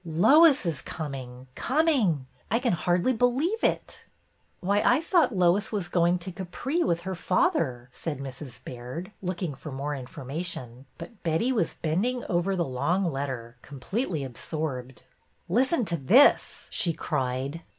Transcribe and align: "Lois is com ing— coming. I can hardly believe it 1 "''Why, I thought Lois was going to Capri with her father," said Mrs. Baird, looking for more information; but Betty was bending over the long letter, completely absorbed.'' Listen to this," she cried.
"Lois 0.03 0.65
is 0.65 0.81
com 0.81 1.13
ing— 1.13 1.47
coming. 1.55 2.25
I 2.49 2.57
can 2.57 2.73
hardly 2.73 3.13
believe 3.13 3.63
it 3.63 4.05
1 4.61 4.67
"''Why, 4.81 4.83
I 4.83 4.99
thought 4.99 5.35
Lois 5.35 5.71
was 5.71 5.87
going 5.87 6.17
to 6.17 6.31
Capri 6.31 6.83
with 6.83 7.01
her 7.01 7.13
father," 7.13 7.87
said 7.91 8.17
Mrs. 8.19 8.63
Baird, 8.63 9.11
looking 9.21 9.53
for 9.53 9.71
more 9.71 9.93
information; 9.93 10.87
but 10.97 11.21
Betty 11.21 11.51
was 11.51 11.75
bending 11.75 12.25
over 12.25 12.55
the 12.55 12.65
long 12.65 13.05
letter, 13.11 13.57
completely 13.61 14.23
absorbed.'' 14.23 15.03
Listen 15.47 15.85
to 15.85 15.97
this," 15.97 16.67
she 16.71 16.93
cried. 16.93 17.61